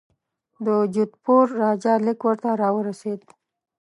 [0.65, 3.21] د جودپور راجا لیک ورته را ورسېد.